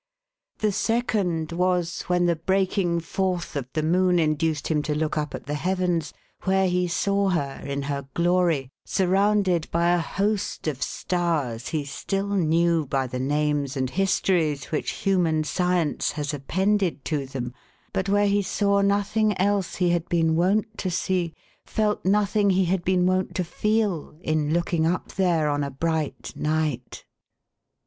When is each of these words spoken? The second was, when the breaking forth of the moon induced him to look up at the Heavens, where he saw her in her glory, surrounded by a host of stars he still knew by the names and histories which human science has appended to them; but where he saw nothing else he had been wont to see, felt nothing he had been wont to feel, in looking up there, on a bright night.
The 0.57 0.71
second 0.71 1.51
was, 1.51 2.01
when 2.07 2.25
the 2.25 2.35
breaking 2.35 3.01
forth 3.01 3.55
of 3.55 3.69
the 3.73 3.83
moon 3.83 4.17
induced 4.17 4.67
him 4.69 4.81
to 4.81 4.95
look 4.95 5.15
up 5.15 5.35
at 5.35 5.45
the 5.45 5.53
Heavens, 5.53 6.11
where 6.43 6.67
he 6.67 6.87
saw 6.87 7.29
her 7.29 7.61
in 7.63 7.83
her 7.83 8.07
glory, 8.15 8.71
surrounded 8.83 9.69
by 9.69 9.91
a 9.91 9.99
host 9.99 10.67
of 10.67 10.81
stars 10.81 11.67
he 11.67 11.85
still 11.85 12.29
knew 12.29 12.87
by 12.87 13.05
the 13.05 13.19
names 13.19 13.77
and 13.77 13.91
histories 13.91 14.71
which 14.71 14.89
human 14.89 15.43
science 15.43 16.13
has 16.13 16.33
appended 16.33 17.05
to 17.05 17.27
them; 17.27 17.53
but 17.93 18.09
where 18.09 18.25
he 18.27 18.41
saw 18.41 18.81
nothing 18.81 19.39
else 19.39 19.75
he 19.75 19.91
had 19.91 20.09
been 20.09 20.35
wont 20.35 20.79
to 20.79 20.89
see, 20.89 21.31
felt 21.63 22.03
nothing 22.03 22.49
he 22.49 22.65
had 22.65 22.83
been 22.83 23.05
wont 23.05 23.35
to 23.35 23.43
feel, 23.43 24.17
in 24.23 24.51
looking 24.51 24.87
up 24.87 25.11
there, 25.13 25.47
on 25.47 25.63
a 25.63 25.69
bright 25.69 26.35
night. 26.35 27.05